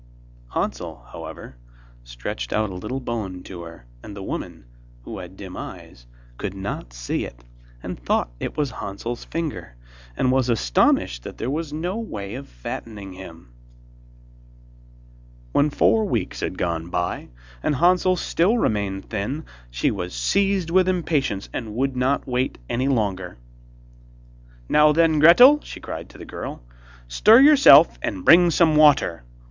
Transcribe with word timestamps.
Hansel, 0.47 1.05
however, 1.11 1.57
stretched 2.03 2.51
out 2.51 2.71
a 2.71 2.73
little 2.73 2.99
bone 2.99 3.43
to 3.43 3.61
her, 3.61 3.85
and 4.01 4.15
the 4.15 4.19
old 4.21 4.29
woman, 4.29 4.65
who 5.03 5.19
had 5.19 5.37
dim 5.37 5.55
eyes, 5.55 6.07
could 6.39 6.55
not 6.55 6.91
see 6.91 7.23
it, 7.23 7.43
and 7.83 7.99
thought 7.99 8.31
it 8.39 8.57
was 8.57 8.71
Hansel's 8.71 9.25
finger, 9.25 9.75
and 10.17 10.31
was 10.31 10.49
astonished 10.49 11.21
that 11.21 11.37
there 11.37 11.51
was 11.51 11.71
no 11.71 11.99
way 11.99 12.33
of 12.33 12.47
fattening 12.49 13.13
him. 13.13 13.51
When 15.51 15.69
four 15.69 16.05
weeks 16.05 16.39
had 16.39 16.57
gone 16.57 16.89
by, 16.89 17.27
and 17.61 17.75
Hansel 17.75 18.15
still 18.15 18.57
remained 18.57 19.11
thin, 19.11 19.45
she 19.69 19.91
was 19.91 20.15
seized 20.15 20.71
with 20.71 20.89
impatience 20.89 21.47
and 21.53 21.75
would 21.75 21.95
not 21.95 22.25
wait 22.25 22.57
any 22.67 22.87
longer. 22.87 23.37
'Now, 24.67 24.93
then, 24.93 25.19
Gretel,' 25.19 25.61
she 25.61 25.79
cried 25.79 26.09
to 26.09 26.17
the 26.17 26.25
girl, 26.25 26.63
'stir 27.07 27.41
yourself, 27.41 27.99
and 28.01 28.25
bring 28.25 28.49
some 28.49 28.75
water. 28.75 29.21